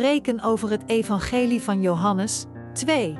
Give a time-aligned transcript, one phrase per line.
[0.00, 3.18] spreken over het Evangelie van Johannes 2.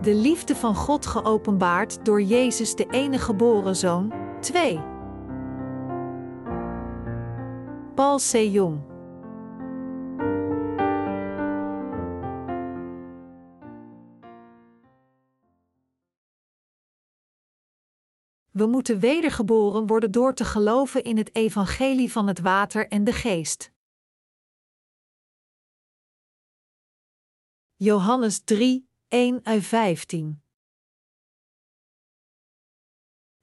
[0.00, 4.80] De liefde van God geopenbaard door Jezus, de enige geboren Zoon 2.
[7.94, 8.32] Paul C.
[8.32, 8.91] Jong.
[18.62, 23.12] We moeten wedergeboren worden door te geloven in het evangelie van het water en de
[23.12, 23.72] geest.
[27.74, 30.42] Johannes 3, 1 15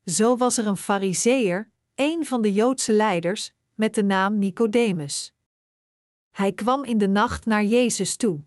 [0.05, 5.33] Zo was er een fariseer, een van de Joodse leiders, met de naam Nicodemus.
[6.31, 8.43] Hij kwam in de nacht naar Jezus toe.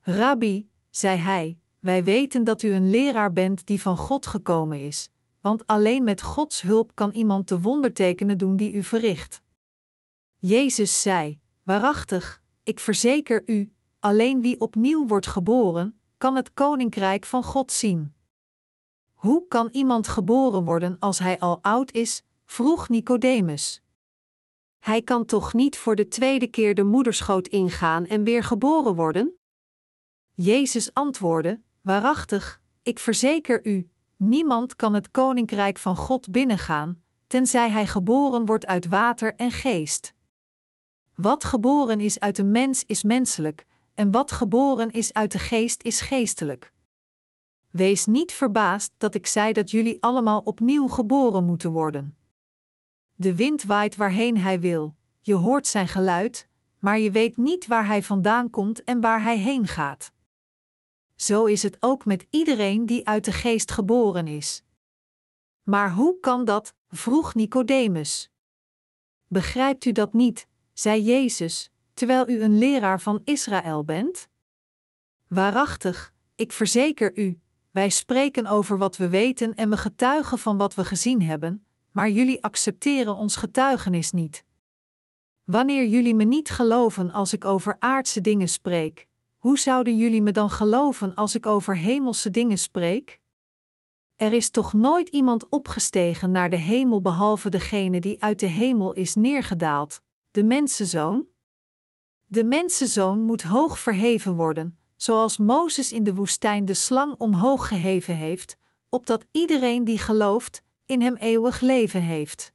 [0.00, 5.12] Rabbi, zei hij, wij weten dat u een leraar bent die van God gekomen is
[5.44, 9.42] want alleen met Gods hulp kan iemand de wondertekenen doen die u verricht.
[10.36, 17.42] Jezus zei: Waarachtig, ik verzeker u, alleen wie opnieuw wordt geboren, kan het koninkrijk van
[17.42, 18.14] God zien.
[19.14, 22.22] Hoe kan iemand geboren worden als hij al oud is?
[22.44, 23.82] vroeg Nicodemus.
[24.78, 29.38] Hij kan toch niet voor de tweede keer de moederschoot ingaan en weer geboren worden?
[30.34, 33.88] Jezus antwoordde: Waarachtig, ik verzeker u,
[34.24, 40.14] Niemand kan het koninkrijk van God binnengaan, tenzij hij geboren wordt uit water en geest.
[41.14, 45.82] Wat geboren is uit de mens is menselijk, en wat geboren is uit de geest
[45.82, 46.72] is geestelijk.
[47.70, 52.16] Wees niet verbaasd dat ik zei dat jullie allemaal opnieuw geboren moeten worden.
[53.14, 57.86] De wind waait waarheen hij wil, je hoort zijn geluid, maar je weet niet waar
[57.86, 60.13] hij vandaan komt en waar hij heen gaat
[61.16, 64.62] zo is het ook met iedereen die uit de geest geboren is.
[65.62, 66.74] Maar hoe kan dat?
[66.88, 68.30] vroeg Nicodemus.
[69.28, 74.28] Begrijpt u dat niet, zei Jezus, terwijl u een leraar van Israël bent?
[75.28, 77.38] Waarachtig, ik verzeker u,
[77.70, 82.10] wij spreken over wat we weten en we getuigen van wat we gezien hebben, maar
[82.10, 84.44] jullie accepteren ons getuigenis niet.
[85.44, 89.06] Wanneer jullie me niet geloven als ik over aardse dingen spreek,
[89.44, 93.20] hoe zouden jullie me dan geloven als ik over hemelse dingen spreek?
[94.16, 98.92] Er is toch nooit iemand opgestegen naar de hemel behalve degene die uit de hemel
[98.92, 100.00] is neergedaald,
[100.30, 101.26] de mensenzoon?
[102.26, 108.16] De mensenzoon moet hoog verheven worden, zoals Mozes in de woestijn de slang omhoog geheven
[108.16, 108.56] heeft,
[108.88, 112.53] opdat iedereen die gelooft, in hem eeuwig leven heeft.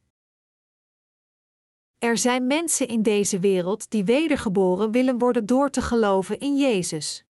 [1.99, 7.25] Er zijn mensen in deze wereld die wedergeboren willen worden door te geloven in Jezus.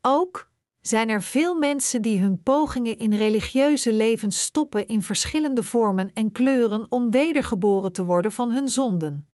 [0.00, 0.50] Ook
[0.80, 6.32] zijn er veel mensen die hun pogingen in religieuze levens stoppen in verschillende vormen en
[6.32, 9.28] kleuren om wedergeboren te worden van hun zonden.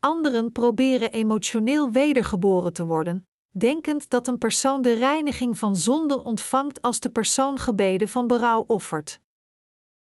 [0.00, 6.82] Anderen proberen emotioneel wedergeboren te worden, denkend dat een persoon de reiniging van zonden ontvangt
[6.82, 9.20] als de persoon gebeden van berouw offert.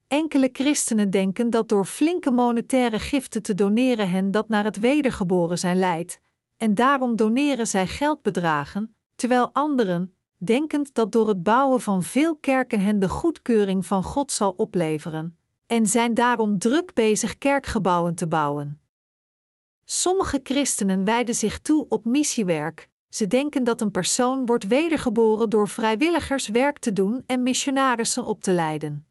[0.08, 5.58] Enkele christenen denken dat door flinke monetaire giften te doneren hen dat naar het wedergeboren
[5.58, 6.20] zijn leidt,
[6.56, 12.80] en daarom doneren zij geldbedragen, terwijl anderen, denkend dat door het bouwen van veel kerken
[12.80, 18.80] hen de goedkeuring van God zal opleveren, en zijn daarom druk bezig kerkgebouwen te bouwen.
[19.84, 22.88] Sommige christenen wijden zich toe op missiewerk.
[23.08, 28.42] Ze denken dat een persoon wordt wedergeboren door vrijwilligers werk te doen en missionarissen op
[28.42, 29.06] te leiden.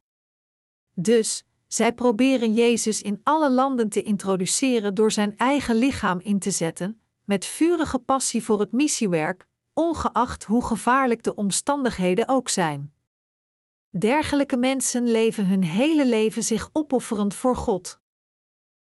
[0.94, 6.52] Dus, zij proberen Jezus in alle landen te introduceren door zijn eigen lichaam in te
[6.52, 12.94] zetten, met vurige passie voor het missiewerk, ongeacht hoe gevaarlijk de omstandigheden ook zijn.
[13.90, 18.00] Dergelijke mensen leven hun hele leven zich opofferend voor God.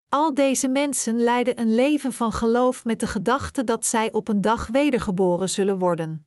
[0.08, 4.40] Al deze mensen leiden een leven van geloof met de gedachte dat zij op een
[4.40, 6.26] dag wedergeboren zullen worden.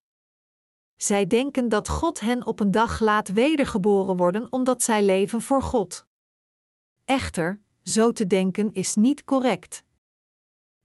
[0.98, 5.62] Zij denken dat God hen op een dag laat wedergeboren worden omdat zij leven voor
[5.62, 6.06] God.
[7.06, 9.84] Echter, zo te denken is niet correct.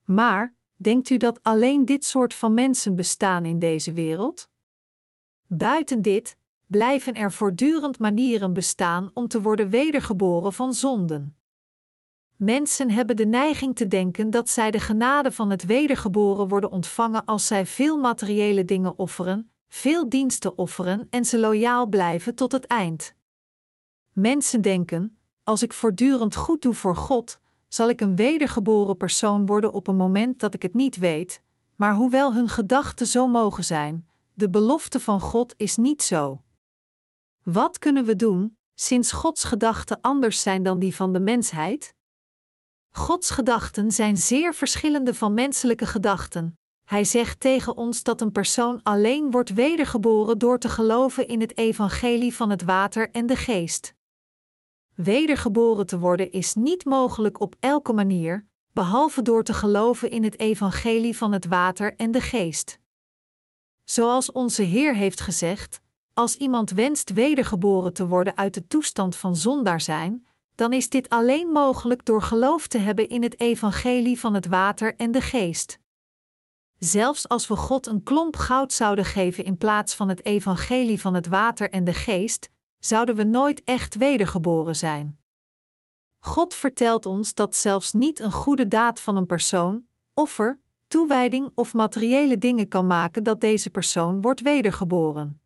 [0.05, 4.51] Maar, denkt u dat alleen dit soort van mensen bestaan in deze wereld?
[5.47, 6.37] Buiten dit,
[6.67, 11.37] blijven er voortdurend manieren bestaan om te worden wedergeboren van zonden.
[12.37, 17.25] Mensen hebben de neiging te denken dat zij de genade van het wedergeboren worden ontvangen
[17.25, 22.67] als zij veel materiële dingen offeren, veel diensten offeren en ze loyaal blijven tot het
[22.67, 23.15] eind.
[24.13, 29.73] Mensen denken: als ik voortdurend goed doe voor God, zal ik een wedergeboren persoon worden
[29.73, 31.43] op een moment dat ik het niet weet,
[31.77, 36.43] maar hoewel hun gedachten zo mogen zijn, de belofte van God is niet zo.
[37.43, 41.95] Wat kunnen we doen, sinds Gods gedachten anders zijn dan die van de mensheid?
[42.91, 46.57] Gods gedachten zijn zeer verschillende van menselijke gedachten.
[46.93, 51.57] Hij zegt tegen ons dat een persoon alleen wordt wedergeboren door te geloven in het
[51.59, 53.95] evangelie van het water en de geest.
[54.95, 60.39] Wedergeboren te worden is niet mogelijk op elke manier, behalve door te geloven in het
[60.39, 62.79] evangelie van het water en de geest.
[63.85, 65.81] Zoals onze Heer heeft gezegd:
[66.15, 71.09] als iemand wenst wedergeboren te worden uit de toestand van zondaar zijn, dan is dit
[71.09, 75.81] alleen mogelijk door geloof te hebben in het evangelie van het water en de geest.
[76.85, 81.15] Zelfs als we God een klomp goud zouden geven in plaats van het evangelie van
[81.15, 85.19] het water en de geest, zouden we nooit echt wedergeboren zijn.
[86.19, 91.75] God vertelt ons dat zelfs niet een goede daad van een persoon, offer, toewijding of
[91.75, 95.41] materiële dingen kan maken dat deze persoon wordt wedergeboren.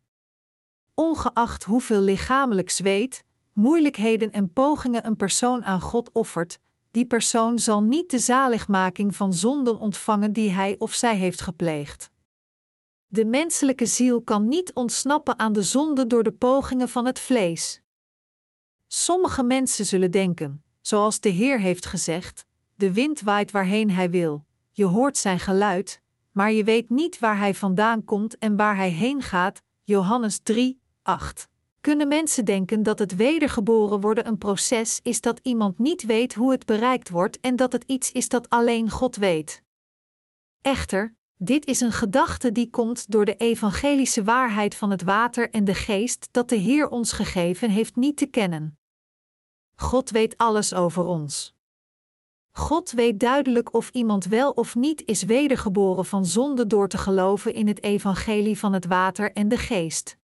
[0.93, 3.23] Ongeacht hoeveel lichamelijk zweet,
[3.53, 6.59] moeilijkheden en pogingen een persoon aan God offert,
[6.97, 12.11] die persoon zal niet de zaligmaking van zonden ontvangen die hij of zij heeft gepleegd.
[13.07, 17.81] De menselijke ziel kan niet ontsnappen aan de zonde door de pogingen van het vlees.
[18.87, 22.45] Sommige mensen zullen denken, zoals de Heer heeft gezegd:
[22.75, 26.01] de wind waait waarheen hij wil, je hoort zijn geluid,
[26.31, 29.61] maar je weet niet waar hij vandaan komt en waar hij heen gaat.
[29.83, 31.47] Johannes 3, 8.
[31.87, 36.51] Kunnen mensen denken dat het wedergeboren worden een proces is dat iemand niet weet hoe
[36.51, 39.63] het bereikt wordt en dat het iets is dat alleen God weet?
[40.61, 45.63] Echter, dit is een gedachte die komt door de evangelische waarheid van het water en
[45.63, 48.79] de geest dat de Heer ons gegeven heeft niet te kennen.
[49.75, 51.55] God weet alles over ons.
[52.51, 57.53] God weet duidelijk of iemand wel of niet is wedergeboren van zonde door te geloven
[57.53, 60.17] in het evangelie van het water en de geest.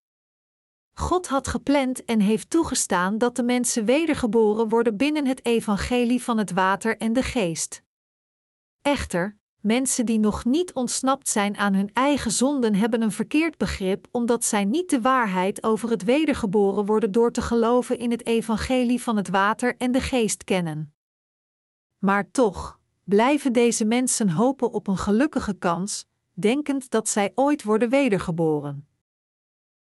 [0.93, 6.37] God had gepland en heeft toegestaan dat de mensen wedergeboren worden binnen het evangelie van
[6.37, 7.83] het water en de geest.
[8.81, 14.07] Echter, mensen die nog niet ontsnapt zijn aan hun eigen zonden hebben een verkeerd begrip
[14.11, 19.01] omdat zij niet de waarheid over het wedergeboren worden door te geloven in het evangelie
[19.01, 20.93] van het water en de geest kennen.
[21.97, 27.89] Maar toch blijven deze mensen hopen op een gelukkige kans, denkend dat zij ooit worden
[27.89, 28.87] wedergeboren.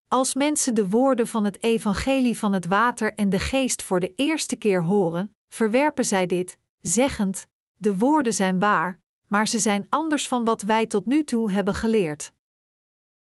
[0.08, 4.14] Als mensen de woorden van het evangelie van het water en de geest voor de
[4.14, 10.28] eerste keer horen, verwerpen zij dit, zeggend: De woorden zijn waar, maar ze zijn anders
[10.28, 12.32] van wat wij tot nu toe hebben geleerd.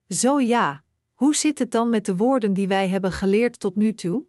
[0.08, 0.84] Zo ja,
[1.14, 4.26] hoe zit het dan met de woorden die wij hebben geleerd tot nu toe?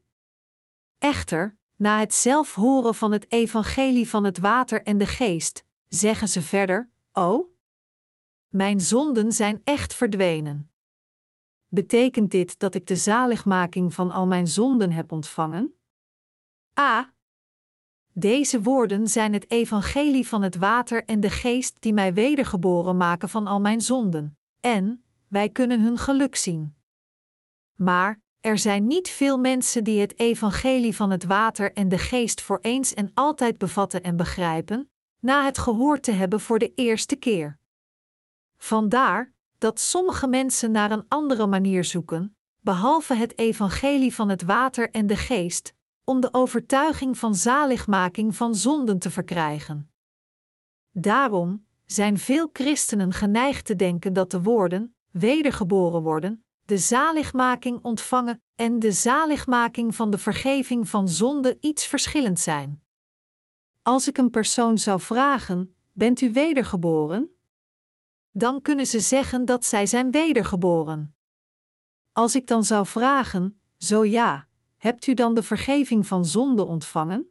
[0.99, 6.29] Echter, na het zelf horen van het evangelie van het water en de geest, zeggen
[6.29, 7.55] ze verder: O,
[8.49, 10.74] mijn zonden zijn echt verdwenen.
[11.75, 15.75] Betekent dit dat ik de zaligmaking van al mijn zonden heb ontvangen?
[16.81, 17.13] A.
[18.13, 23.29] Deze woorden zijn het evangelie van het water en de geest die mij wedergeboren maken
[23.29, 26.77] van al mijn zonden, en wij kunnen hun geluk zien.
[27.77, 32.41] Maar er zijn niet veel mensen die het evangelie van het water en de geest
[32.41, 34.91] voor eens en altijd bevatten en begrijpen,
[35.21, 37.59] na het gehoord te hebben voor de eerste keer.
[38.57, 44.91] Vandaar dat sommige mensen naar een andere manier zoeken, behalve het evangelie van het water
[44.91, 45.75] en de geest,
[46.05, 49.91] om de overtuiging van zaligmaking van zonden te verkrijgen.
[50.91, 58.43] Daarom zijn veel christenen geneigd te denken dat de woorden wedergeboren worden, de zaligmaking ontvangen
[58.55, 62.83] en de zaligmaking van de vergeving van zonde iets verschillend zijn.
[63.83, 67.34] Als ik een persoon zou vragen: Bent u wedergeboren?
[68.37, 71.17] Dan kunnen ze zeggen dat zij zijn wedergeboren.
[72.13, 77.31] Als ik dan zou vragen: Zo ja, hebt u dan de vergeving van zonde ontvangen?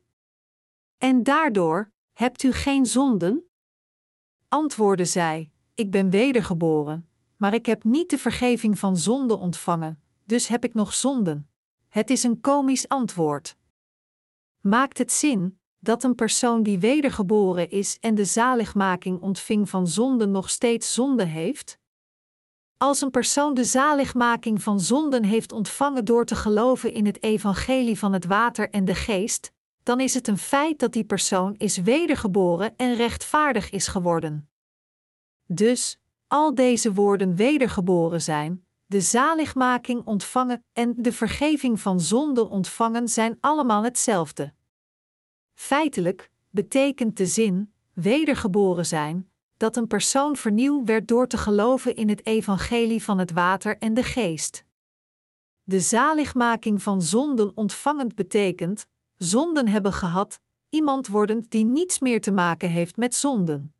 [0.97, 3.49] En daardoor hebt u geen zonden?
[4.47, 10.47] Antwoordde zij: Ik ben wedergeboren, maar ik heb niet de vergeving van zonde ontvangen, dus
[10.47, 11.49] heb ik nog zonden.
[11.89, 13.57] Het is een komisch antwoord.
[14.59, 20.31] Maakt het zin dat een persoon die wedergeboren is en de zaligmaking ontving van zonden
[20.31, 21.77] nog steeds zonde heeft?
[22.77, 27.99] Als een persoon de zaligmaking van zonden heeft ontvangen door te geloven in het evangelie
[27.99, 29.51] van het water en de geest,
[29.83, 34.49] dan is het een feit dat die persoon is wedergeboren en rechtvaardig is geworden.
[35.45, 43.07] Dus, al deze woorden wedergeboren zijn, de zaligmaking ontvangen en de vergeving van zonde ontvangen
[43.07, 44.53] zijn allemaal hetzelfde.
[45.53, 52.09] Feitelijk betekent de zin wedergeboren zijn dat een persoon vernieuwd werd door te geloven in
[52.09, 54.65] het evangelie van het water en de geest.
[55.63, 62.31] De zaligmaking van zonden ontvangend betekent zonden hebben gehad, iemand worden die niets meer te
[62.31, 63.73] maken heeft met zonden.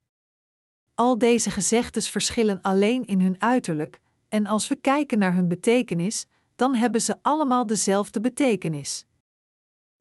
[0.96, 6.25] Al deze gezegdes verschillen alleen in hun uiterlijk, en als we kijken naar hun betekenis,
[6.56, 9.06] dan hebben ze allemaal dezelfde betekenis.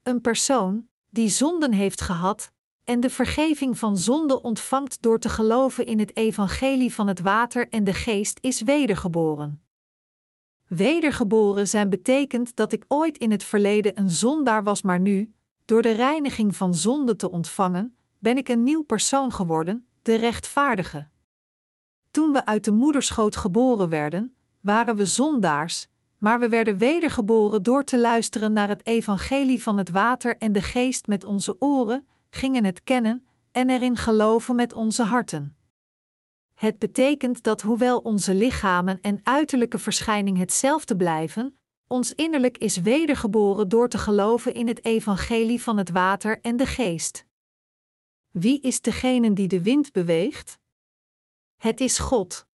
[0.03, 2.53] Een persoon die zonden heeft gehad
[2.85, 7.69] en de vergeving van zonde ontvangt door te geloven in het evangelie van het water
[7.69, 9.63] en de geest is wedergeboren.
[10.67, 15.83] Wedergeboren zijn betekent dat ik ooit in het verleden een zondaar was, maar nu, door
[15.83, 21.09] de reiniging van zonde te ontvangen, ben ik een nieuw persoon geworden, de rechtvaardige.
[22.11, 25.89] Toen we uit de moederschoot geboren werden, waren we zondaars,
[26.23, 30.63] maar we werden wedergeboren door te luisteren naar het evangelie van het water en de
[30.63, 35.57] geest met onze oren, gingen het kennen en erin geloven met onze harten.
[36.55, 43.69] Het betekent dat hoewel onze lichamen en uiterlijke verschijning hetzelfde blijven, ons innerlijk is wedergeboren
[43.69, 47.27] door te geloven in het evangelie van het water en de geest.
[48.31, 50.59] Wie is degene die de wind beweegt?
[51.57, 52.47] Het is God.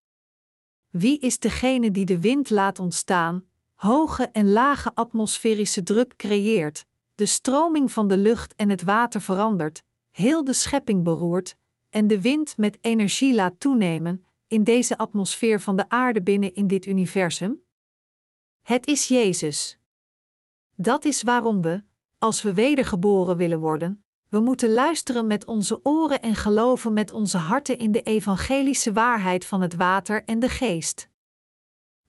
[0.90, 3.46] Wie is degene die de wind laat ontstaan,
[3.78, 9.84] hoge en lage atmosferische druk creëert, de stroming van de lucht en het water verandert,
[10.12, 11.56] heel de schepping beroert
[11.90, 16.68] en de wind met energie laat toenemen in deze atmosfeer van de aarde binnen in
[16.68, 17.64] dit universum?
[18.62, 19.80] Het is Jezus.
[20.76, 21.84] Dat is waarom we,
[22.18, 27.38] als we wedergeboren willen worden, we moeten luisteren met onze oren en geloven met onze
[27.38, 31.10] harten in de evangelische waarheid van het water en de geest.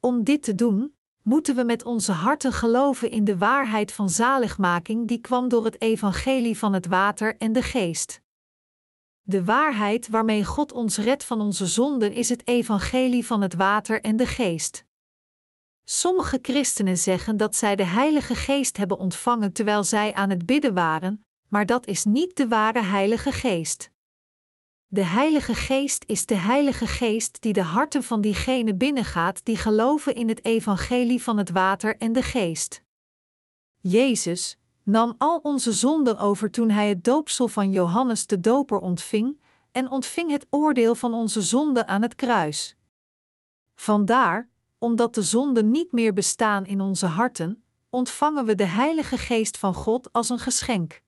[0.00, 0.96] Om dit te doen,
[1.28, 5.80] moeten we met onze harten geloven in de waarheid van zaligmaking die kwam door het
[5.80, 8.20] evangelie van het water en de geest.
[9.22, 14.00] De waarheid waarmee God ons redt van onze zonden is het evangelie van het water
[14.00, 14.84] en de geest.
[15.84, 20.74] Sommige christenen zeggen dat zij de Heilige Geest hebben ontvangen terwijl zij aan het bidden
[20.74, 23.90] waren, maar dat is niet de ware Heilige Geest.
[24.90, 30.14] De Heilige Geest is de Heilige Geest die de harten van diegenen binnengaat die geloven
[30.14, 32.82] in het evangelie van het water en de geest.
[33.80, 39.40] Jezus nam al onze zonden over toen hij het doopsel van Johannes de Doper ontving
[39.72, 42.76] en ontving het oordeel van onze zonden aan het kruis.
[43.74, 49.58] Vandaar, omdat de zonden niet meer bestaan in onze harten, ontvangen we de Heilige Geest
[49.58, 51.02] van God als een geschenk.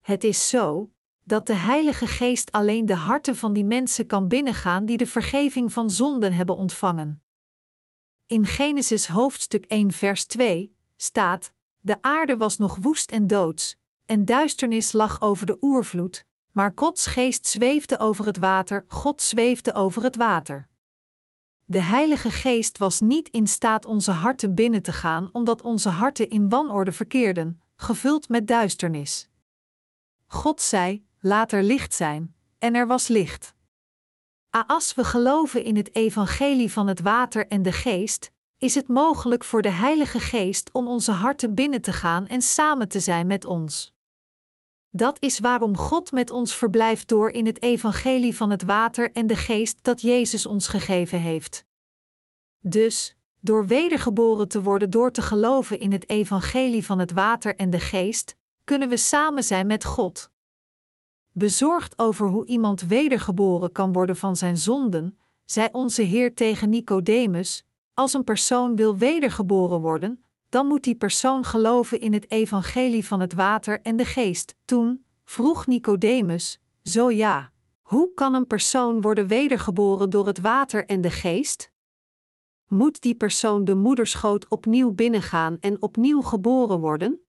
[0.00, 0.90] Het is zo
[1.30, 5.72] dat de Heilige Geest alleen de harten van die mensen kan binnengaan die de vergeving
[5.72, 7.22] van zonden hebben ontvangen.
[8.26, 14.24] In Genesis hoofdstuk 1 vers 2 staat: De aarde was nog woest en doods, en
[14.24, 20.02] duisternis lag over de oervloed, maar Gods geest zweefde over het water, God zweefde over
[20.02, 20.68] het water.
[21.64, 26.30] De Heilige Geest was niet in staat onze harten binnen te gaan, omdat onze harten
[26.30, 29.28] in wanorde verkeerden, gevuld met duisternis.
[30.26, 33.54] God zei: Laat er licht zijn, en er was licht.
[34.66, 39.44] Als we geloven in het evangelie van het water en de geest, is het mogelijk
[39.44, 43.44] voor de Heilige Geest om onze harten binnen te gaan en samen te zijn met
[43.44, 43.92] ons.
[44.90, 49.26] Dat is waarom God met ons verblijft door in het evangelie van het water en
[49.26, 51.64] de geest dat Jezus ons gegeven heeft.
[52.60, 57.70] Dus, door wedergeboren te worden door te geloven in het evangelie van het water en
[57.70, 60.30] de geest, kunnen we samen zijn met God.
[61.32, 67.64] Bezorgd over hoe iemand wedergeboren kan worden van zijn zonden, zei onze Heer tegen Nicodemus:
[67.94, 73.20] Als een persoon wil wedergeboren worden, dan moet die persoon geloven in het evangelie van
[73.20, 74.54] het water en de geest.
[74.64, 81.00] Toen vroeg Nicodemus: Zo ja, hoe kan een persoon worden wedergeboren door het water en
[81.00, 81.70] de geest?
[82.68, 87.20] Moet die persoon de moederschoot opnieuw binnengaan en opnieuw geboren worden?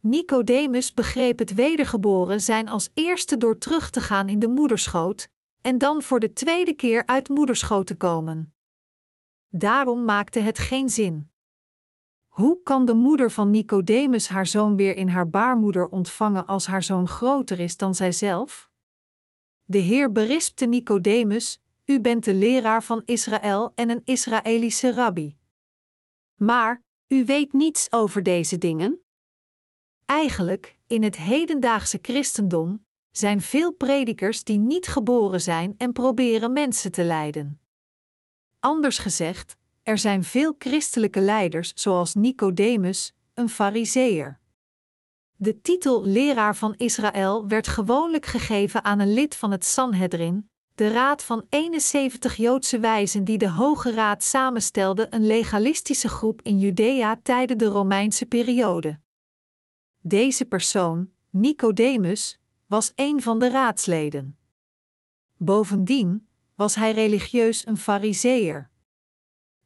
[0.00, 5.28] Nicodemus begreep het wedergeboren zijn als eerste door terug te gaan in de moederschoot
[5.60, 8.54] en dan voor de tweede keer uit moederschoot te komen.
[9.48, 11.30] Daarom maakte het geen zin.
[12.26, 16.82] Hoe kan de moeder van Nicodemus haar zoon weer in haar baarmoeder ontvangen als haar
[16.82, 18.70] zoon groter is dan zijzelf?
[19.64, 25.36] De Heer berispte Nicodemus: U bent de leraar van Israël en een Israëlische rabbi.
[26.34, 29.02] Maar, u weet niets over deze dingen?
[30.08, 36.92] Eigenlijk, in het hedendaagse christendom, zijn veel predikers die niet geboren zijn en proberen mensen
[36.92, 37.60] te leiden.
[38.60, 44.38] Anders gezegd, er zijn veel christelijke leiders, zoals Nicodemus, een fariseer.
[45.36, 50.90] De titel leraar van Israël werd gewoonlijk gegeven aan een lid van het Sanhedrin, de
[50.90, 57.20] raad van 71 Joodse wijzen die de Hoge Raad samenstelde, een legalistische groep in Judea
[57.22, 58.98] tijdens de Romeinse periode.
[60.08, 64.38] Deze persoon, Nicodemus, was een van de raadsleden.
[65.36, 68.70] Bovendien was hij religieus een fariseer.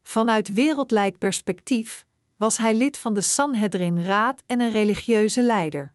[0.03, 2.07] Vanuit wereldlijk perspectief
[2.37, 5.95] was hij lid van de Sanhedrin-raad en een religieuze leider.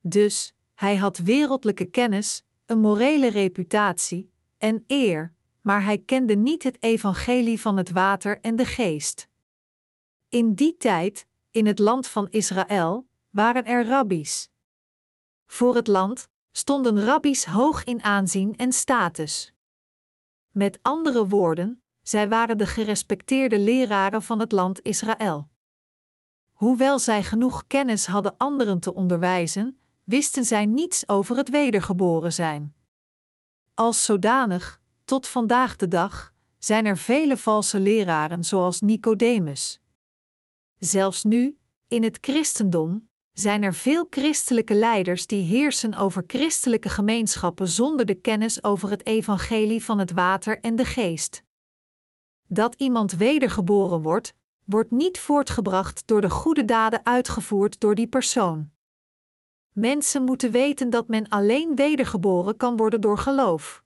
[0.00, 6.82] Dus, hij had wereldlijke kennis, een morele reputatie en eer, maar hij kende niet het
[6.82, 9.28] evangelie van het water en de geest.
[10.28, 14.50] In die tijd, in het land van Israël, waren er rabbies.
[15.46, 19.52] Voor het land stonden rabbies hoog in aanzien en status.
[20.50, 25.48] Met andere woorden, zij waren de gerespecteerde leraren van het land Israël.
[26.52, 32.74] Hoewel zij genoeg kennis hadden anderen te onderwijzen, wisten zij niets over het wedergeboren zijn.
[33.74, 39.80] Als zodanig, tot vandaag de dag, zijn er vele valse leraren zoals Nicodemus.
[40.78, 41.58] Zelfs nu,
[41.88, 43.09] in het christendom,
[43.40, 49.06] zijn er veel christelijke leiders die heersen over christelijke gemeenschappen zonder de kennis over het
[49.06, 51.42] evangelie van het water en de geest.
[52.46, 58.70] Dat iemand wedergeboren wordt, wordt niet voortgebracht door de goede daden uitgevoerd door die persoon.
[59.72, 63.82] Mensen moeten weten dat men alleen wedergeboren kan worden door geloof.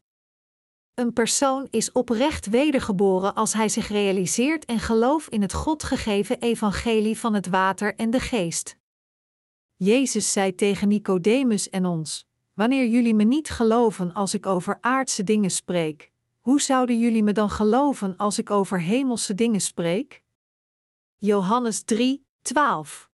[0.94, 6.40] Een persoon is oprecht wedergeboren als hij zich realiseert en gelooft in het God gegeven
[6.40, 8.76] evangelie van het water en de geest.
[9.76, 15.24] Jezus zei tegen Nicodemus en ons: Wanneer jullie me niet geloven als ik over aardse
[15.24, 20.22] dingen spreek, hoe zouden jullie me dan geloven als ik over hemelse dingen spreek?
[21.16, 23.10] Johannes 3, 12.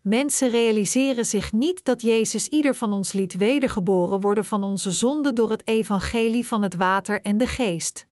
[0.00, 5.32] Mensen realiseren zich niet dat Jezus ieder van ons liet wedergeboren worden van onze zonde
[5.32, 8.06] door het evangelie van het water en de geest.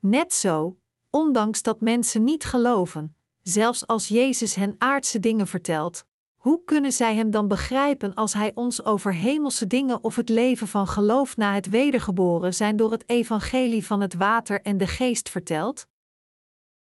[0.00, 0.78] Net zo,
[1.10, 6.04] ondanks dat mensen niet geloven, zelfs als Jezus hen aardse dingen vertelt,
[6.40, 10.68] hoe kunnen zij Hem dan begrijpen als Hij ons over hemelse dingen of het leven
[10.68, 15.28] van geloof na het wedergeboren zijn door het evangelie van het water en de geest
[15.28, 15.86] vertelt?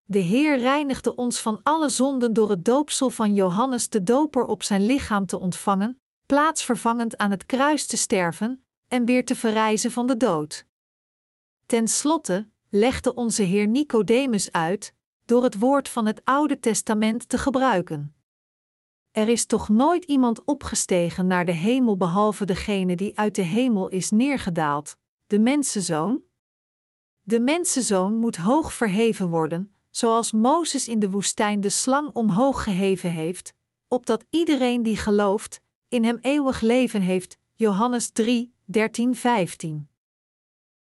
[0.04, 4.64] De Heer reinigde ons van alle zonden door het doopsel van Johannes de Doper op
[4.64, 10.08] zijn lichaam te ontvangen, plaatsvervangend aan het kruis te sterven en weer te verrijzen van
[10.08, 10.66] de dood.
[11.66, 14.94] Ten slotte legde onze Heer Nicodemus uit,
[15.26, 18.15] door het woord van het Oude Testament te gebruiken.
[19.16, 23.88] Er is toch nooit iemand opgestegen naar de hemel behalve degene die uit de hemel
[23.88, 24.98] is neergedaald,
[25.28, 26.22] de mensenzoon?
[27.22, 33.12] De mensenzoon moet hoog verheven worden, zoals Mozes in de woestijn de slang omhoog geheven
[33.12, 33.54] heeft,
[33.88, 37.38] opdat iedereen die gelooft, in hem eeuwig leven heeft.
[37.54, 39.88] Johannes 3, 13, 15.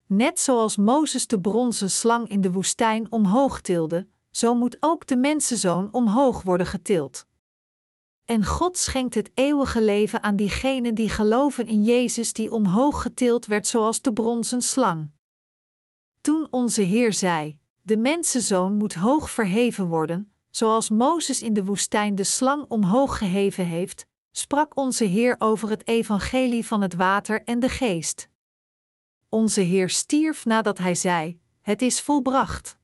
[0.07, 5.17] Net zoals Mozes de bronzen slang in de woestijn omhoog tilde, zo moet ook de
[5.17, 7.25] mensenzoon omhoog worden getild.
[8.33, 13.45] En God schenkt het eeuwige leven aan diegenen die geloven in Jezus die omhoog getild
[13.45, 15.11] werd zoals de bronzen slang.
[16.21, 22.15] Toen onze Heer zei: De mensenzoon moet hoog verheven worden, zoals Mozes in de woestijn
[22.15, 27.59] de slang omhoog geheven heeft, sprak onze Heer over het evangelie van het water en
[27.59, 28.29] de geest.
[29.29, 32.77] Onze Heer stierf nadat hij zei: Het is volbracht.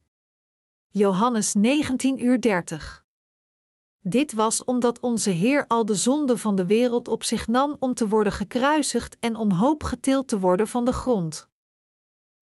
[0.90, 3.08] Johannes 19 uur 30.
[4.02, 7.94] Dit was omdat onze Heer al de zonde van de wereld op zich nam om
[7.94, 11.50] te worden gekruisigd en om hoop getild te worden van de grond.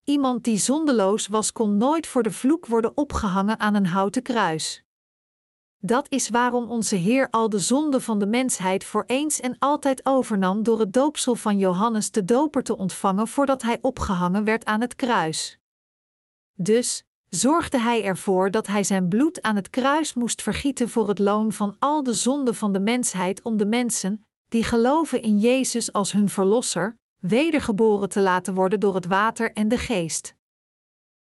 [0.04, 4.84] Iemand die zondeloos was, kon nooit voor de vloek worden opgehangen aan een houten kruis.
[5.78, 10.06] Dat is waarom onze Heer al de zonde van de mensheid voor eens en altijd
[10.06, 14.80] overnam door het doopsel van Johannes de Doper te ontvangen voordat hij opgehangen werd aan
[14.80, 15.58] het kruis.
[16.54, 17.04] Dus,
[17.36, 21.52] zorgde hij ervoor dat hij zijn bloed aan het kruis moest vergieten voor het loon
[21.52, 26.12] van al de zonden van de mensheid om de mensen, die geloven in Jezus als
[26.12, 30.34] hun Verlosser, wedergeboren te laten worden door het water en de geest.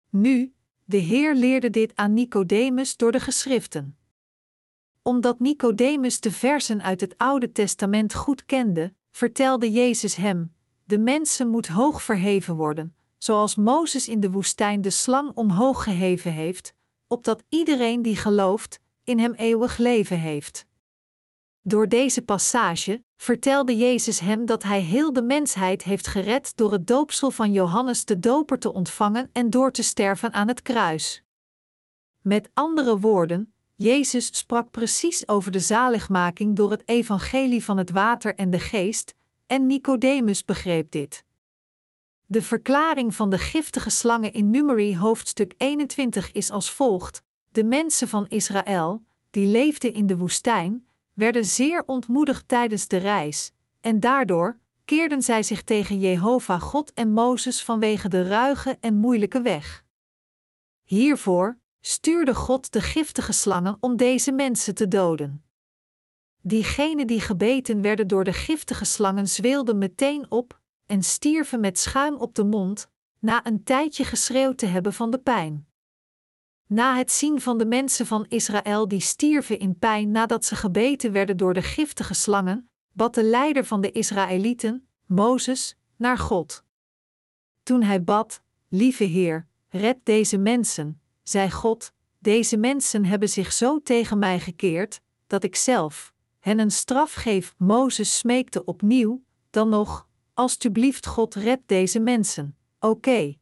[0.10, 0.54] Nu,
[0.86, 3.98] de Heer leerde dit aan Nicodemus door de geschriften.
[5.02, 11.50] Omdat Nicodemus de versen uit het Oude Testament goed kende, vertelde Jezus hem: De mensen
[11.50, 16.74] moet hoog verheven worden, zoals Mozes in de woestijn de slang omhoog geheven heeft,
[17.08, 20.66] opdat iedereen die gelooft, in hem eeuwig leven heeft.
[21.62, 26.88] Door deze passage vertelde Jezus hem dat hij heel de mensheid heeft gered door het
[26.88, 31.24] doopsel van Johannes de Doper te ontvangen en door te sterven aan het kruis.
[32.22, 38.36] Met andere woorden, Jezus sprak precies over de zaligmaking door het evangelie van het water
[38.36, 39.14] en de geest,
[39.48, 41.24] en Nicodemus begreep dit.
[42.26, 48.08] De verklaring van de giftige slangen in Numeri hoofdstuk 21 is als volgt: De mensen
[48.08, 54.60] van Israël, die leefden in de woestijn, werden zeer ontmoedigd tijdens de reis, en daardoor
[54.86, 59.84] keerden zij zich tegen Jehovah God en Mozes vanwege de ruige en moeilijke weg.
[60.84, 65.44] Hiervoor stuurde God de giftige slangen om deze mensen te doden.
[66.42, 70.62] Diegenen die gebeten werden door de giftige slangen zweelden meteen op
[70.94, 75.18] en stierven met schuim op de mond, na een tijdje geschreeuwd te hebben van de
[75.18, 75.68] pijn.
[76.68, 81.12] Na het zien van de mensen van Israël die stierven in pijn nadat ze gebeten
[81.12, 86.64] werden door de giftige slangen, bad de leider van de Israëlieten, Mozes, naar God.
[87.64, 93.82] Toen hij bad: Lieve Heer, red deze mensen, zei God: Deze mensen hebben zich zo
[93.82, 97.56] tegen mij gekeerd, dat ik zelf hen een straf geef.
[97.58, 102.58] Mozes smeekte opnieuw, dan nog: Alsjeblieft, God, red deze mensen.
[102.80, 103.36] Oké.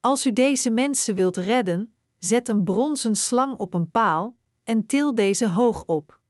[0.00, 5.14] Als u deze mensen wilt redden, zet een bronzen slang op een paal en til
[5.14, 6.20] deze hoog op.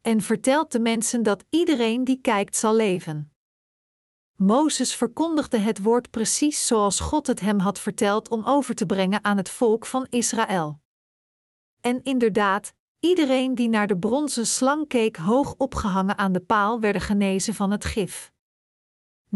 [0.00, 3.32] En vertelt de mensen dat iedereen die kijkt zal leven.
[4.36, 9.24] Mozes verkondigde het woord precies zoals God het hem had verteld om over te brengen
[9.24, 10.80] aan het volk van Israël.
[11.80, 17.02] En inderdaad, iedereen die naar de bronzen slang keek hoog opgehangen aan de paal werden
[17.02, 18.34] genezen van het gif.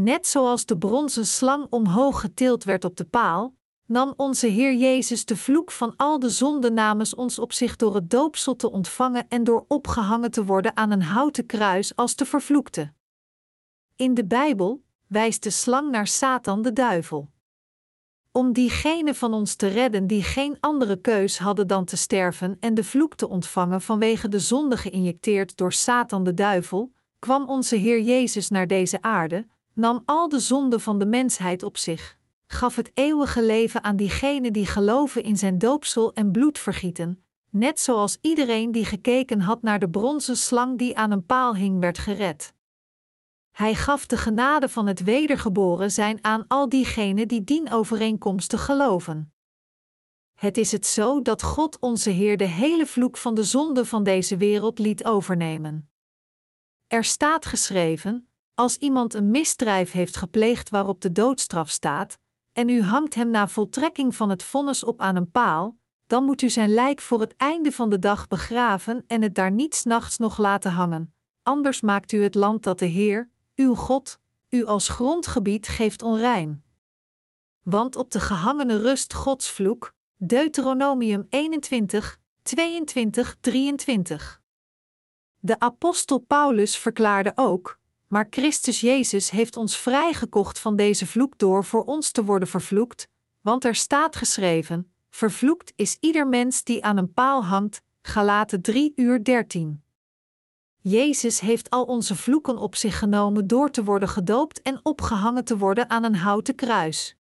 [0.03, 3.55] Net zoals de bronzen slang omhoog getild werd op de paal,
[3.87, 7.95] nam onze Heer Jezus de vloek van al de zonden namens ons op zich door
[7.95, 12.25] het doopsel te ontvangen en door opgehangen te worden aan een houten kruis als de
[12.25, 12.93] vervloekte.
[13.97, 17.31] In de Bijbel wijst de slang naar Satan de duivel.
[18.33, 22.75] Om diegenen van ons te redden die geen andere keus hadden dan te sterven en
[22.75, 28.01] de vloek te ontvangen vanwege de zonde geïnjecteerd door Satan de duivel, kwam onze Heer
[28.01, 32.91] Jezus naar deze aarde, nam al de zonden van de mensheid op zich, gaf het
[32.95, 38.85] eeuwige leven aan diegenen die geloven in zijn doopsel en bloedvergieten, net zoals iedereen die
[38.85, 42.55] gekeken had naar de bronzen slang die aan een paal hing werd gered.
[43.51, 49.33] Hij gaf de genade van het wedergeboren zijn aan al diegenen die dienovereenkomstig geloven.
[50.35, 54.03] Het is het zo dat God onze Heer de hele vloek van de zonde van
[54.03, 55.91] deze wereld liet overnemen.
[56.87, 62.19] Er staat geschreven: als iemand een misdrijf heeft gepleegd waarop de doodstraf staat,
[62.53, 66.43] en u hangt hem na voltrekking van het vonnis op aan een paal, dan moet
[66.43, 70.19] u zijn lijk voor het einde van de dag begraven en het daar niet nachts
[70.19, 71.15] nog laten hangen.
[71.43, 76.65] Anders maakt u het land dat de Heer, uw God, u als grondgebied geeft onrein.
[77.63, 84.43] Want op de gehangene rust Gods vloek, Deuteronomium 21, 22, 23.
[85.39, 87.80] De apostel Paulus verklaarde ook:
[88.11, 93.09] maar Christus Jezus heeft ons vrijgekocht van deze vloek door voor ons te worden vervloekt,
[93.41, 97.83] want er staat geschreven: Vervloekt is ieder mens die aan een paal hangt.
[98.03, 99.83] Galaten 3 uur 13.
[100.81, 105.59] Jezus heeft al onze vloeken op zich genomen door te worden gedoopt en opgehangen te
[105.59, 107.17] worden aan een houten kruis.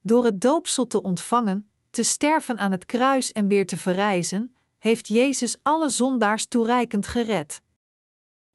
[0.00, 5.08] Door het doopsel te ontvangen, te sterven aan het kruis en weer te verrijzen, heeft
[5.08, 7.62] Jezus alle zondaars toereikend gered.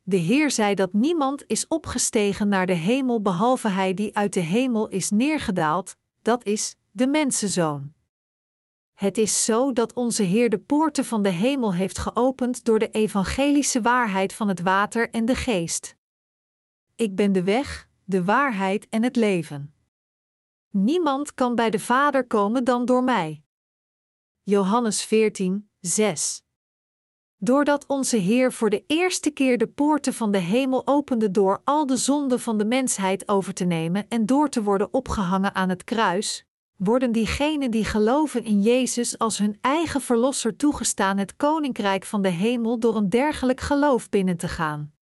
[0.09, 4.39] De Heer zei dat niemand is opgestegen naar de hemel behalve hij die uit de
[4.39, 7.93] hemel is neergedaald, dat is, de mensenzoon.
[8.93, 12.89] Het is zo dat onze Heer de poorten van de hemel heeft geopend door de
[12.89, 15.95] evangelische waarheid van het water en de geest.
[16.95, 19.73] Ik ben de weg, de waarheid en het leven.
[20.69, 23.43] Niemand kan bij de Vader komen dan door mij.
[24.43, 26.45] Johannes 14, 6.
[27.39, 31.85] Doordat onze Heer voor de eerste keer de poorten van de hemel opende door al
[31.85, 35.83] de zonden van de mensheid over te nemen en door te worden opgehangen aan het
[35.83, 36.45] kruis,
[36.75, 42.29] worden diegenen die geloven in Jezus als hun eigen verlosser toegestaan het koninkrijk van de
[42.29, 44.93] hemel door een dergelijk geloof binnen te gaan.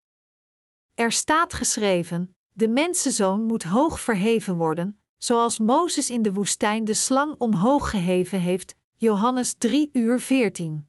[0.95, 6.95] Er staat geschreven: de mensenzoon moet hoog verheven worden, zoals Mozes in de woestijn de
[6.95, 8.75] slang omhoog geheven heeft.
[8.97, 10.89] Johannes 3 uur 14.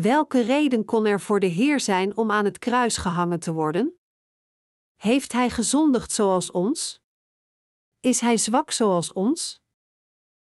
[0.00, 3.98] Welke reden kon er voor de Heer zijn om aan het kruis gehangen te worden?
[4.96, 7.02] Heeft Hij gezondigd zoals ons?
[8.00, 9.62] Is Hij zwak zoals ons?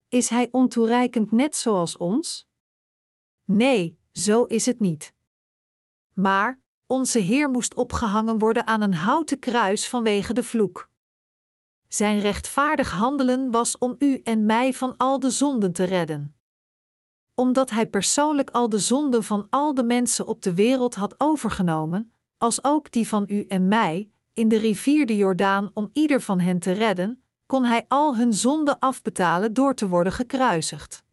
[0.08, 2.48] Is Hij ontoereikend net zoals ons?
[3.44, 5.14] Nee, zo is het niet.
[6.14, 10.90] Maar onze Heer moest opgehangen worden aan een houten kruis vanwege de vloek.
[11.88, 16.39] Zijn rechtvaardig handelen was om u en mij van al de zonden te redden
[17.40, 22.14] omdat hij persoonlijk al de zonden van al de mensen op de wereld had overgenomen,
[22.38, 26.40] als ook die van u en mij, in de rivier de Jordaan om ieder van
[26.40, 31.04] hen te redden, kon hij al hun zonden afbetalen door te worden gekruisigd.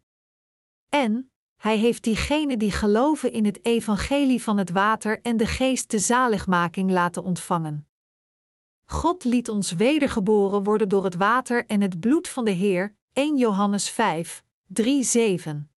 [0.89, 5.91] En, Hij heeft diegenen die geloven in het evangelie van het water en de geest
[5.91, 7.89] de zaligmaking laten ontvangen.
[8.85, 13.37] God liet ons wedergeboren worden door het water en het bloed van de Heer, 1
[13.37, 15.71] Johannes 5, 3, 7.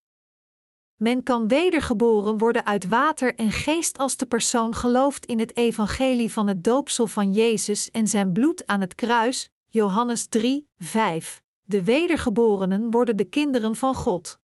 [0.99, 6.31] Men kan wedergeboren worden uit water en geest als de persoon gelooft in het evangelie
[6.31, 11.41] van het doopsel van Jezus en zijn bloed aan het kruis, Johannes 3, 5.
[11.63, 14.39] De wedergeborenen worden de kinderen van God.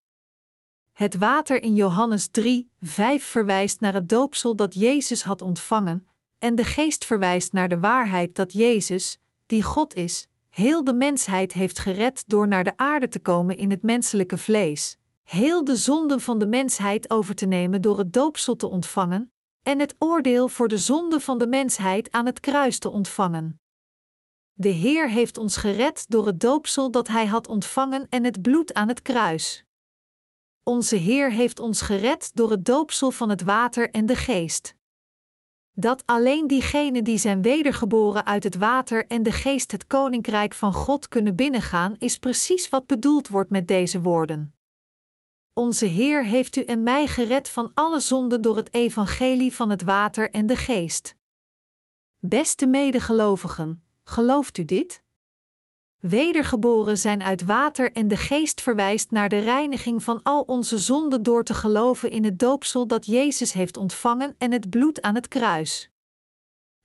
[0.91, 6.07] Het water in Johannes 3, 5 verwijst naar het doopsel dat Jezus had ontvangen,
[6.39, 11.53] en de geest verwijst naar de waarheid dat Jezus, die God is, heel de mensheid
[11.53, 16.21] heeft gered door naar de aarde te komen in het menselijke vlees, heel de zonden
[16.21, 19.33] van de mensheid over te nemen door het doopsel te ontvangen,
[19.63, 23.59] en het oordeel voor de zonde van de mensheid aan het kruis te ontvangen.
[24.53, 28.73] De Heer heeft ons gered door het doopsel dat Hij had ontvangen en het bloed
[28.73, 29.65] aan het kruis.
[30.63, 34.75] Onze Heer heeft ons gered door het doopsel van het water en de geest.
[35.71, 40.73] Dat alleen diegenen die zijn wedergeboren uit het water en de geest het koninkrijk van
[40.73, 44.54] God kunnen binnengaan, is precies wat bedoeld wordt met deze woorden.
[45.57, 49.83] Onze Heer heeft u en mij gered van alle zonden door het evangelie van het
[49.83, 51.15] water en de geest.
[52.19, 55.03] Beste medegelovigen, gelooft u dit?
[55.99, 61.23] Wedergeboren zijn uit water en de geest verwijst naar de reiniging van al onze zonden
[61.23, 65.27] door te geloven in het doopsel dat Jezus heeft ontvangen en het bloed aan het
[65.27, 65.89] kruis.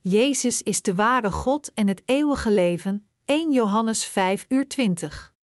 [0.01, 5.35] Jezus is de ware God en het eeuwige leven, 1 Johannes 5 uur 20.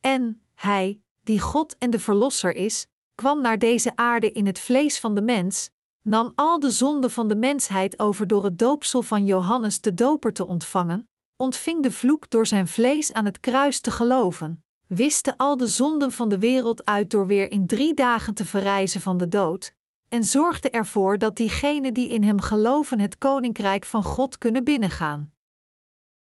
[0.00, 4.98] En, Hij, die God en de Verlosser is, kwam naar deze aarde in het vlees
[4.98, 5.70] van de mens,
[6.02, 10.32] nam al de zonden van de mensheid over door het doopsel van Johannes de Doper
[10.32, 15.56] te ontvangen, ontving de vloek door zijn vlees aan het kruis te geloven, wiste al
[15.56, 19.28] de zonden van de wereld uit door weer in drie dagen te verrijzen van de
[19.28, 19.74] dood,
[20.08, 25.32] en zorgde ervoor dat diegenen die in hem geloven het koninkrijk van God kunnen binnengaan.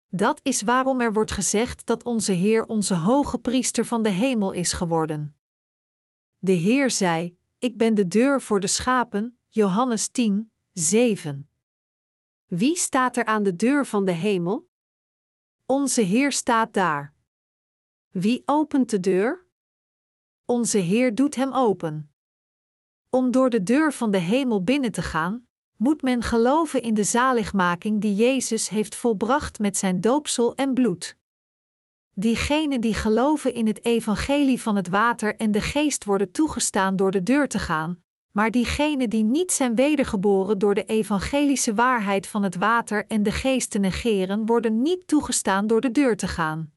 [0.08, 4.52] Dat is waarom er wordt gezegd dat onze Heer onze hoge priester van de hemel
[4.52, 5.36] is geworden.
[6.38, 11.50] De Heer zei: Ik ben de deur voor de schapen, Johannes 10, 7.
[12.46, 14.68] Wie staat er aan de deur van de hemel?
[15.66, 17.14] Onze Heer staat daar.
[18.08, 19.46] Wie opent de deur?
[20.44, 22.14] Onze Heer doet hem open.
[23.10, 25.45] Om door de deur van de hemel binnen te gaan,
[25.76, 31.16] moet men geloven in de zaligmaking die Jezus heeft volbracht met zijn doopsel en bloed.
[32.12, 37.10] Diegenen die geloven in het evangelie van het water en de geest worden toegestaan door
[37.10, 42.42] de deur te gaan, maar diegenen die niet zijn wedergeboren door de evangelische waarheid van
[42.42, 46.75] het water en de geest te negeren, worden niet toegestaan door de deur te gaan.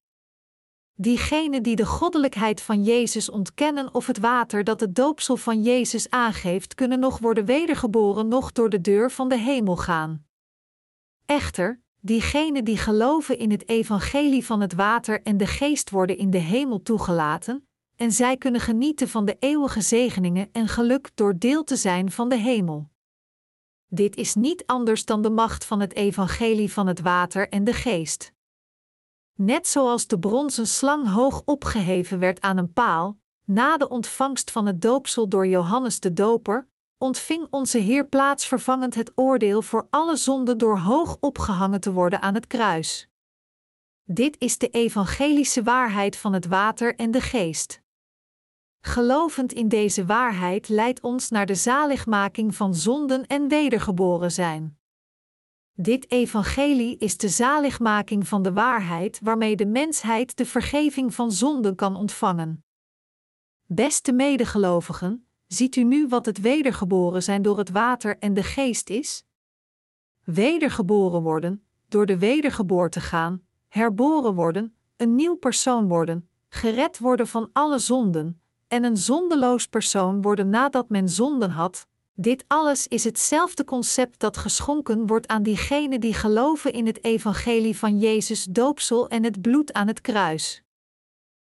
[1.01, 6.09] Diegenen die de goddelijkheid van Jezus ontkennen of het water dat het doopsel van Jezus
[6.09, 10.25] aangeeft, kunnen nog worden wedergeboren, nog door de deur van de hemel gaan.
[11.25, 16.29] Echter, diegenen die geloven in het evangelie van het water en de geest worden in
[16.29, 21.63] de hemel toegelaten, en zij kunnen genieten van de eeuwige zegeningen en geluk door deel
[21.63, 22.89] te zijn van de hemel.
[23.87, 27.73] Dit is niet anders dan de macht van het evangelie van het water en de
[27.73, 28.33] geest.
[29.41, 34.65] Net zoals de bronzen slang hoog opgeheven werd aan een paal, na de ontvangst van
[34.65, 40.57] het doopsel door Johannes de Doper, ontving onze Heer plaatsvervangend het oordeel voor alle zonden
[40.57, 43.09] door hoog opgehangen te worden aan het kruis.
[44.03, 47.81] Dit is de evangelische waarheid van het water en de geest.
[48.81, 54.78] Gelovend in deze waarheid leidt ons naar de zaligmaking van zonden en wedergeboren zijn.
[55.81, 61.75] Dit evangelie is de zaligmaking van de waarheid waarmee de mensheid de vergeving van zonden
[61.75, 62.63] kan ontvangen.
[63.65, 68.89] Beste medegelovigen, ziet u nu wat het wedergeboren zijn door het water en de geest
[68.89, 69.23] is?
[70.23, 77.49] Wedergeboren worden, door de wedergeboorte gaan, herboren worden, een nieuw persoon worden, gered worden van
[77.53, 81.87] alle zonden, en een zondeloos persoon worden nadat men zonden had,
[82.21, 87.77] dit alles is hetzelfde concept dat geschonken wordt aan diegenen die geloven in het evangelie
[87.77, 90.63] van Jezus doopsel en het bloed aan het kruis.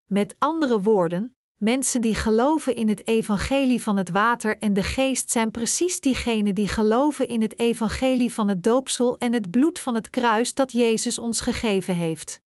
[0.05, 5.31] Met andere woorden, mensen die geloven in het evangelie van het water en de geest
[5.31, 9.95] zijn precies diegenen die geloven in het evangelie van het doopsel en het bloed van
[9.95, 12.41] het kruis dat Jezus ons gegeven heeft.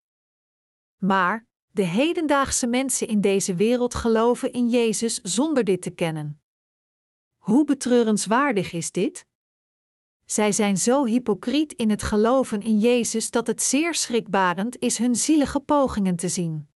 [0.97, 6.40] Maar, de hedendaagse mensen in deze wereld geloven in Jezus zonder dit te kennen.
[7.41, 9.25] Hoe betreurenswaardig is dit?
[10.25, 15.15] Zij zijn zo hypocriet in het geloven in Jezus dat het zeer schrikbarend is hun
[15.15, 16.69] zielige pogingen te zien.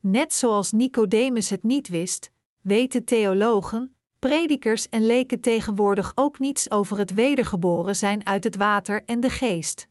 [0.00, 6.98] Net zoals Nicodemus het niet wist, weten theologen, predikers en leken tegenwoordig ook niets over
[6.98, 9.88] het wedergeboren zijn uit het water en de geest.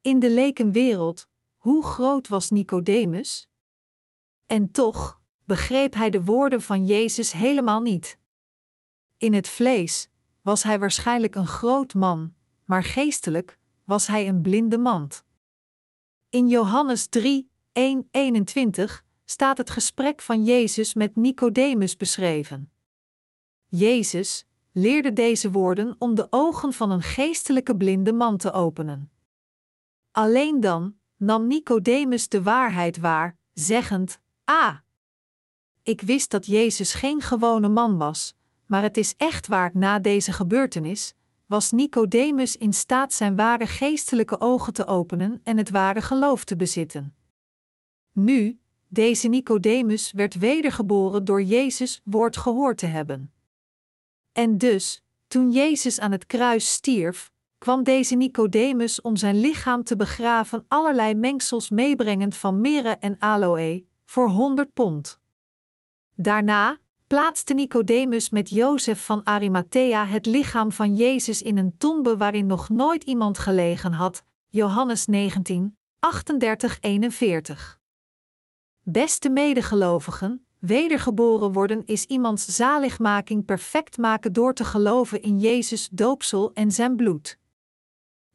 [0.00, 3.48] In de lekenwereld, hoe groot was Nicodemus?
[4.46, 8.18] En toch begreep hij de woorden van Jezus helemaal niet.
[9.18, 10.08] In het vlees
[10.42, 15.24] was hij waarschijnlijk een groot man, maar geestelijk was hij een blinde mand.
[16.30, 22.72] In Johannes 3, 1, 21 staat het gesprek van Jezus met Nicodemus beschreven.
[23.66, 29.10] Jezus leerde deze woorden om de ogen van een geestelijke blinde man te openen.
[30.10, 34.76] Alleen dan nam Nicodemus de waarheid waar, zeggend: Ah!
[35.82, 38.35] Ik wist dat Jezus geen gewone man was,
[38.66, 41.14] maar het is echt waar na deze gebeurtenis
[41.46, 46.56] was Nicodemus in staat zijn ware geestelijke ogen te openen en het ware geloof te
[46.56, 47.14] bezitten.
[48.12, 53.32] Nu, deze Nicodemus werd wedergeboren door Jezus woord gehoord te hebben.
[54.32, 59.96] En dus, toen Jezus aan het kruis stierf, kwam deze Nicodemus om zijn lichaam te
[59.96, 65.20] begraven allerlei mengsels meebrengend van mirre en aloë, voor honderd pond.
[66.14, 72.46] Daarna plaatste Nicodemus met Jozef van Arimathea het lichaam van Jezus in een tombe waarin
[72.46, 77.78] nog nooit iemand gelegen had, Johannes 19, 38-41.
[78.82, 86.52] Beste medegelovigen, wedergeboren worden is iemands zaligmaking perfect maken door te geloven in Jezus' doopsel
[86.52, 87.38] en zijn bloed.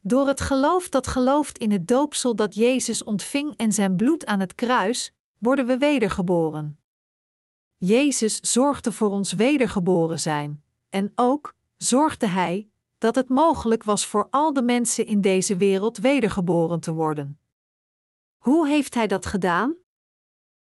[0.00, 4.40] Door het geloof dat gelooft in het doopsel dat Jezus ontving en zijn bloed aan
[4.40, 6.81] het kruis, worden we wedergeboren.
[7.84, 12.68] Jezus zorgde voor ons wedergeboren zijn, en ook zorgde Hij
[12.98, 17.38] dat het mogelijk was voor al de mensen in deze wereld wedergeboren te worden.
[18.38, 19.74] Hoe heeft Hij dat gedaan?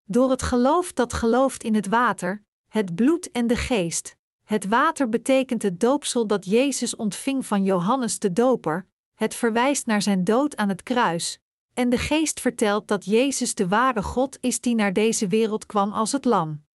[0.04, 4.16] Door het geloof dat gelooft in het water, het bloed en de geest.
[4.44, 10.02] Het water betekent het doopsel dat Jezus ontving van Johannes de Doper, het verwijst naar
[10.02, 11.40] zijn dood aan het kruis,
[11.74, 15.92] en de geest vertelt dat Jezus de ware God is die naar deze wereld kwam
[15.92, 16.66] als het lam.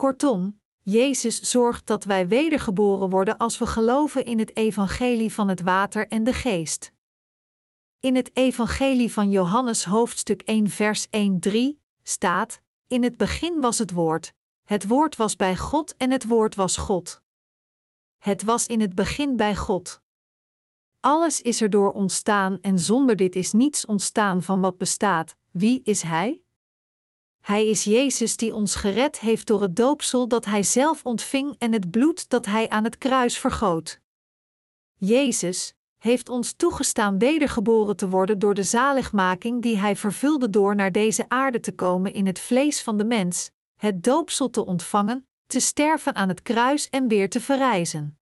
[0.00, 5.60] Kortom, Jezus zorgt dat wij wedergeboren worden als we geloven in het evangelie van het
[5.60, 6.92] water en de geest.
[7.98, 11.10] In het evangelie van Johannes hoofdstuk 1 vers 1-3
[12.02, 14.34] staat: In het begin was het woord,
[14.64, 17.22] het woord was bij God en het woord was God.
[18.18, 20.00] Het was in het begin bij God.
[21.00, 25.36] Alles is erdoor ontstaan en zonder dit is niets ontstaan van wat bestaat.
[25.50, 26.42] Wie is Hij?
[27.40, 31.72] Hij is Jezus die ons gered heeft door het doopsel dat Hij zelf ontving en
[31.72, 34.00] het bloed dat Hij aan het kruis vergoot.
[34.94, 40.92] Jezus heeft ons toegestaan wedergeboren te worden door de zaligmaking die Hij vervulde door naar
[40.92, 45.60] deze aarde te komen in het vlees van de mens, het doopsel te ontvangen, te
[45.60, 48.18] sterven aan het kruis en weer te verrijzen.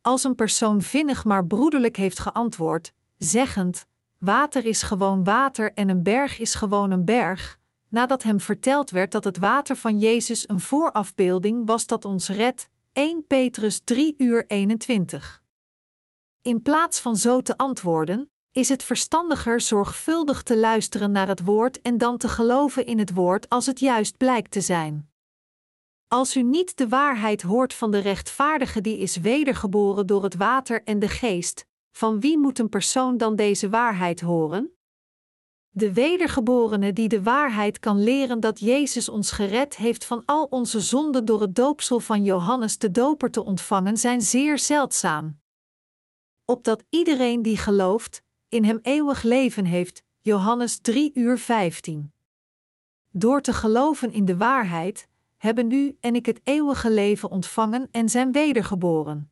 [0.00, 3.86] Als een persoon vinnig maar broederlijk heeft geantwoord, zeggend:
[4.18, 7.58] Water is gewoon water en een berg is gewoon een berg,
[7.90, 12.68] nadat hem verteld werd dat het water van Jezus een voorafbeelding was dat ons redt,
[12.92, 15.42] 1 Petrus 3 uur 21.
[16.42, 21.80] In plaats van zo te antwoorden, is het verstandiger zorgvuldig te luisteren naar het woord
[21.80, 25.10] en dan te geloven in het woord als het juist blijkt te zijn.
[26.08, 30.82] Als u niet de waarheid hoort van de rechtvaardige die is wedergeboren door het water
[30.84, 34.79] en de geest, van wie moet een persoon dan deze waarheid horen?
[35.72, 40.80] De wedergeborene die de waarheid kan leren dat Jezus ons gered heeft van al onze
[40.80, 45.40] zonden door het doopsel van Johannes de Doper te ontvangen, zijn zeer zeldzaam.
[46.44, 50.02] Opdat iedereen die gelooft, in hem eeuwig leven heeft.
[50.20, 52.12] Johannes 3 uur 15.
[53.10, 58.08] Door te geloven in de waarheid, hebben u en ik het eeuwige leven ontvangen en
[58.08, 59.30] zijn wedergeboren.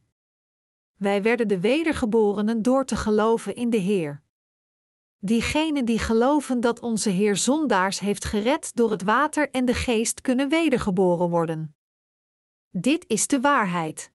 [0.97, 4.23] Wij werden de wedergeborenen door te geloven in de Heer.
[5.21, 10.21] Diegenen die geloven dat onze Heer zondaars heeft gered door het water en de geest
[10.21, 11.77] kunnen wedergeboren worden.
[12.71, 14.13] Dit is de waarheid.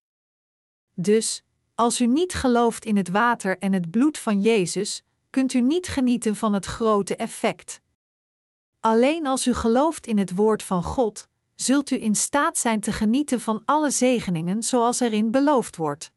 [0.94, 1.44] Dus,
[1.76, 5.88] als u niet gelooft in het water en het bloed van Jezus, kunt u niet
[5.88, 7.82] genieten van het grote effect.
[8.80, 12.92] Alleen als u gelooft in het woord van God, zult u in staat zijn te
[12.92, 16.12] genieten van alle zegeningen zoals erin beloofd wordt.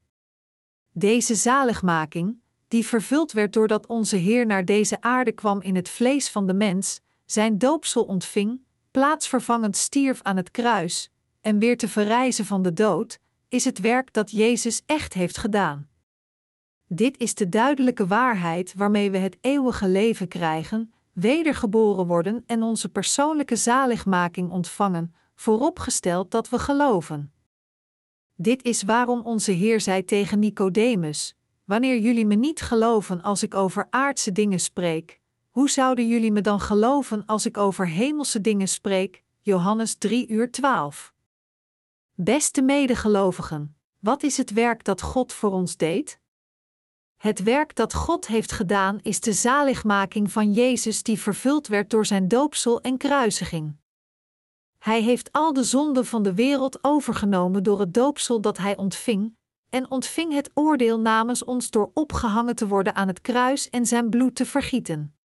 [0.92, 6.30] Deze zaligmaking, die vervuld werd doordat onze Heer naar deze aarde kwam in het vlees
[6.30, 8.60] van de mens, zijn doopsel ontving,
[8.90, 11.10] plaatsvervangend stierf aan het kruis,
[11.40, 15.88] en weer te verrijzen van de dood, is het werk dat Jezus echt heeft gedaan.
[16.88, 22.88] Dit is de duidelijke waarheid waarmee we het eeuwige leven krijgen, wedergeboren worden en onze
[22.88, 27.32] persoonlijke zaligmaking ontvangen, vooropgesteld dat we geloven.
[28.34, 31.36] Dit is waarom onze Heer zei tegen Nicodemus:
[31.66, 36.40] Wanneer jullie me niet geloven als ik over aardse dingen spreek, hoe zouden jullie me
[36.40, 39.24] dan geloven als ik over hemelse dingen spreek?
[39.40, 41.14] Johannes 3 uur 12.
[42.14, 46.20] Beste medegelovigen, wat is het werk dat God voor ons deed?
[47.16, 52.06] Het werk dat God heeft gedaan is de zaligmaking van Jezus die vervuld werd door
[52.06, 53.76] zijn doopsel en kruisiging.
[54.78, 59.36] Hij heeft al de zonden van de wereld overgenomen door het doopsel dat hij ontving,
[59.76, 64.10] en ontving het oordeel namens ons door opgehangen te worden aan het kruis en zijn
[64.10, 65.16] bloed te vergieten.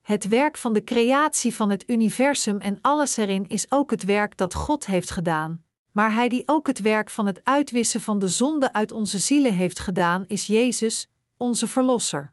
[0.00, 4.36] Het werk van de creatie van het universum en alles erin is ook het werk
[4.36, 8.28] dat God heeft gedaan, maar hij die ook het werk van het uitwissen van de
[8.28, 12.32] zonde uit onze zielen heeft gedaan, is Jezus, onze Verlosser.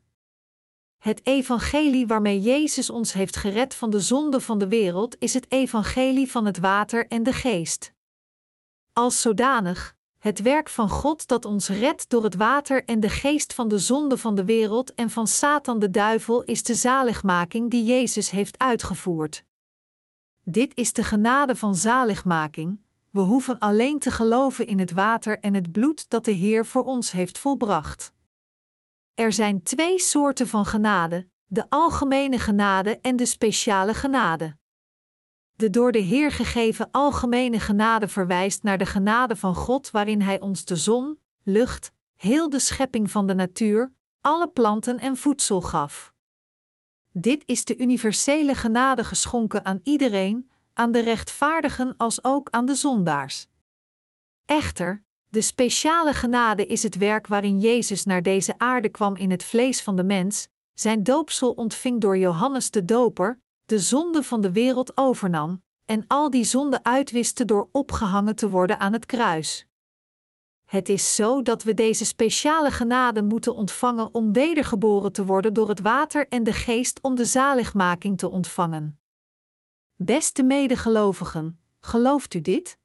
[0.98, 5.52] Het evangelie waarmee Jezus ons heeft gered van de zonde van de wereld is het
[5.52, 7.94] evangelie van het water en de geest.
[8.94, 13.54] Als zodanig, het werk van God dat ons redt door het water en de geest
[13.54, 17.84] van de zonde van de wereld en van Satan de duivel is de zaligmaking die
[17.84, 19.44] Jezus heeft uitgevoerd.
[20.44, 25.54] Dit is de genade van zaligmaking, we hoeven alleen te geloven in het water en
[25.54, 28.14] het bloed dat de Heer voor ons heeft volbracht.
[29.14, 34.60] Er zijn twee soorten van genade: de algemene genade en de speciale genade.
[35.62, 40.39] De door de Heer gegeven algemene genade verwijst naar de genade van God, waarin Hij
[40.39, 46.14] ons de zon, lucht, heel de schepping van de natuur, alle planten en voedsel gaf.
[47.12, 52.76] Dit is de universele genade geschonken aan iedereen, aan de rechtvaardigen als ook aan de
[52.76, 53.47] zondaars.
[54.45, 59.43] Echter, de speciale genade is het werk waarin Jezus naar deze aarde kwam in het
[59.43, 63.39] vlees van de mens, zijn doopsel ontving door Johannes de Doper,
[63.72, 68.80] de zonde van de wereld overnam, en al die zonden uitwiste door opgehangen te worden
[68.80, 69.68] aan het kruis.
[70.66, 75.70] Het is zo dat we deze speciale genade moeten ontvangen om wedergeboren te worden door
[75.70, 79.00] het water en de geest om de zaligmaking te ontvangen.
[79.96, 82.78] Beste medegelovigen, gelooft u dit?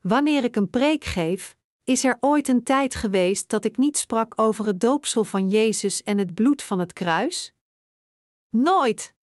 [0.00, 4.40] Wanneer ik een preek geef, is er ooit een tijd geweest dat ik niet sprak
[4.40, 7.54] over het doopsel van Jezus en het bloed van het kruis?
[8.48, 9.18] Nooit!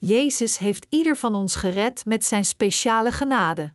[0.00, 3.74] Jezus heeft ieder van ons gered met zijn speciale genade.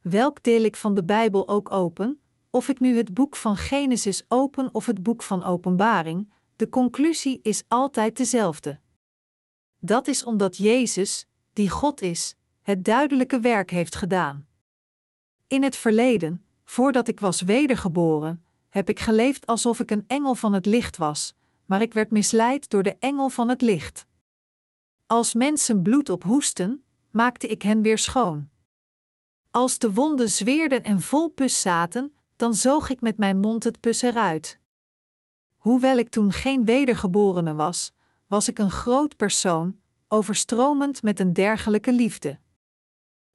[0.00, 2.20] Welk deel ik van de Bijbel ook open,
[2.50, 7.40] of ik nu het boek van Genesis open of het boek van Openbaring, de conclusie
[7.42, 8.80] is altijd dezelfde.
[9.78, 14.46] Dat is omdat Jezus, die God is, het duidelijke werk heeft gedaan.
[15.46, 20.52] In het verleden, voordat ik was wedergeboren, heb ik geleefd alsof ik een engel van
[20.52, 24.06] het licht was, maar ik werd misleid door de engel van het licht.
[25.06, 28.48] Als mensen bloed ophoesten, maakte ik hen weer schoon.
[29.50, 33.80] Als de wonden zweerden en vol pus zaten, dan zoog ik met mijn mond het
[33.80, 34.60] pus eruit.
[35.56, 37.92] Hoewel ik toen geen wedergeborene was,
[38.26, 42.38] was ik een groot persoon, overstromend met een dergelijke liefde.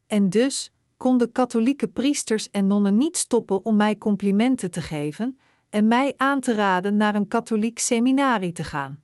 [0.07, 5.39] En dus konden katholieke priesters en nonnen niet stoppen om mij complimenten te geven
[5.69, 9.03] en mij aan te raden naar een katholiek seminarie te gaan.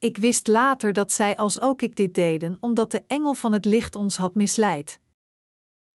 [0.00, 3.64] Ik wist later dat zij als ook ik dit deden, omdat de engel van het
[3.64, 5.00] licht ons had misleid.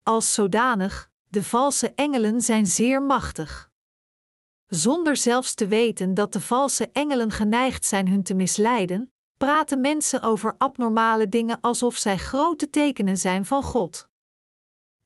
[0.04, 3.72] Als zodanig, de valse engelen zijn zeer machtig.
[4.68, 10.22] Zonder zelfs te weten dat de valse engelen geneigd zijn hun te misleiden, praten mensen
[10.22, 14.10] over abnormale dingen alsof zij grote tekenen zijn van God.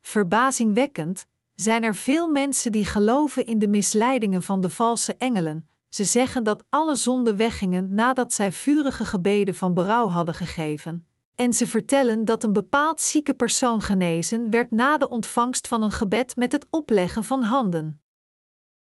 [0.01, 1.25] Verbazingwekkend
[1.55, 5.68] zijn er veel mensen die geloven in de misleidingen van de valse engelen.
[5.89, 11.07] Ze zeggen dat alle zonden weggingen nadat zij vurige gebeden van berouw hadden gegeven.
[11.35, 15.91] En ze vertellen dat een bepaald zieke persoon genezen werd na de ontvangst van een
[15.91, 18.01] gebed met het opleggen van handen.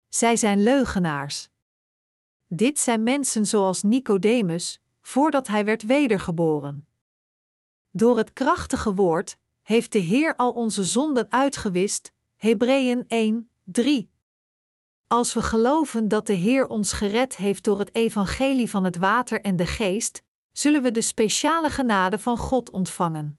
[0.08, 1.48] Zij zijn leugenaars.
[2.46, 6.86] Dit zijn mensen zoals Nicodemus, voordat hij werd wedergeboren.
[7.90, 12.12] Door het krachtige woord heeft de Heer al onze zonden uitgewist.
[12.36, 14.09] Hebreeën 1, 3.
[15.12, 19.40] Als we geloven dat de Heer ons gered heeft door het evangelie van het water
[19.40, 23.38] en de geest, zullen we de speciale genade van God ontvangen.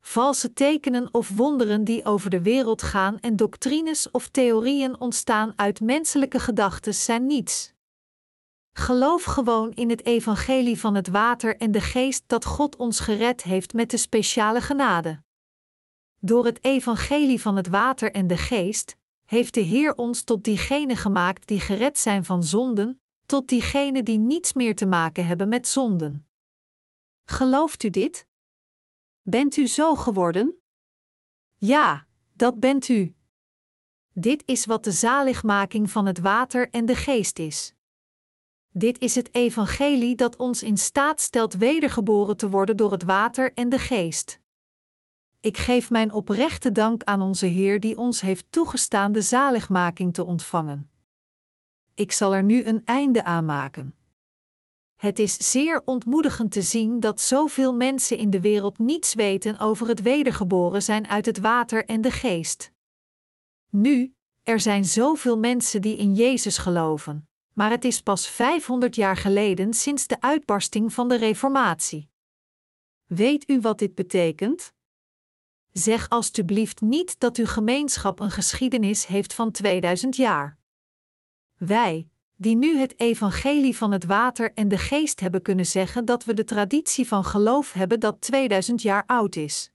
[0.00, 5.80] Valse tekenen of wonderen die over de wereld gaan en doctrines of theorieën ontstaan uit
[5.80, 7.72] menselijke gedachten zijn niets.
[8.72, 13.42] Geloof gewoon in het evangelie van het water en de geest dat God ons gered
[13.42, 15.22] heeft met de speciale genade.
[16.18, 19.00] Door het evangelie van het water en de geest
[19.32, 24.18] heeft de Heer ons tot diegenen gemaakt die gered zijn van zonden, tot diegenen die
[24.18, 26.26] niets meer te maken hebben met zonden.
[27.24, 28.26] Gelooft u dit?
[29.22, 30.62] Bent u zo geworden?
[31.56, 33.14] Ja, dat bent u.
[34.12, 37.74] Dit is wat de zaligmaking van het water en de geest is.
[38.68, 43.52] Dit is het evangelie dat ons in staat stelt wedergeboren te worden door het water
[43.52, 44.40] en de geest.
[45.42, 50.24] Ik geef mijn oprechte dank aan onze Heer die ons heeft toegestaan de zaligmaking te
[50.24, 50.90] ontvangen.
[51.94, 53.94] Ik zal er nu een einde aan maken.
[54.96, 59.88] Het is zeer ontmoedigend te zien dat zoveel mensen in de wereld niets weten over
[59.88, 62.72] het wedergeboren zijn uit het water en de geest.
[63.70, 69.16] Nu, er zijn zoveel mensen die in Jezus geloven, maar het is pas 500 jaar
[69.16, 72.08] geleden sinds de uitbarsting van de Reformatie.
[73.06, 74.72] Weet u wat dit betekent?
[75.72, 80.58] Zeg alstublieft niet dat uw gemeenschap een geschiedenis heeft van 2000 jaar.
[81.56, 86.24] Wij, die nu het evangelie van het water en de geest hebben kunnen zeggen dat
[86.24, 89.72] we de traditie van geloof hebben dat 2000 jaar oud is.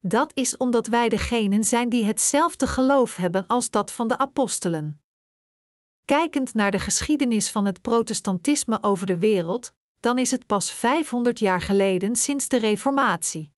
[0.00, 5.02] Dat is omdat wij degenen zijn die hetzelfde geloof hebben als dat van de apostelen.
[6.04, 11.38] Kijkend naar de geschiedenis van het protestantisme over de wereld, dan is het pas 500
[11.38, 13.53] jaar geleden sinds de Reformatie.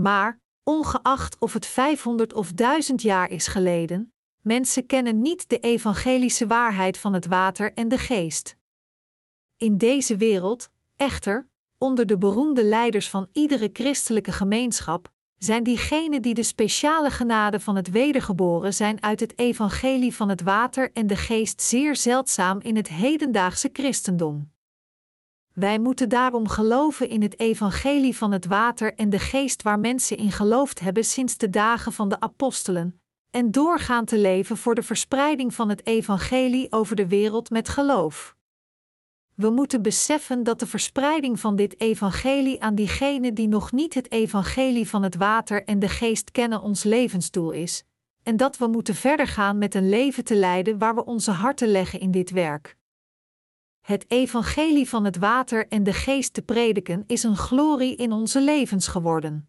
[0.00, 6.46] Maar, ongeacht of het 500 of 1000 jaar is geleden, mensen kennen niet de evangelische
[6.46, 8.56] waarheid van het water en de geest.
[9.56, 16.34] In deze wereld, echter, onder de beroemde leiders van iedere christelijke gemeenschap, zijn diegenen die
[16.34, 21.16] de speciale genade van het wedergeboren zijn uit het evangelie van het water en de
[21.16, 24.54] geest zeer zeldzaam in het hedendaagse christendom.
[25.58, 30.16] Wij moeten daarom geloven in het evangelie van het water en de geest waar mensen
[30.16, 33.00] in geloofd hebben sinds de dagen van de apostelen,
[33.30, 38.36] en doorgaan te leven voor de verspreiding van het evangelie over de wereld met geloof.
[39.34, 44.10] We moeten beseffen dat de verspreiding van dit evangelie aan diegenen die nog niet het
[44.10, 47.84] evangelie van het water en de geest kennen ons levensdoel is,
[48.22, 51.68] en dat we moeten verder gaan met een leven te leiden waar we onze harten
[51.68, 52.76] leggen in dit werk.
[53.86, 58.42] Het evangelie van het water en de geest te prediken is een glorie in onze
[58.42, 59.48] levens geworden.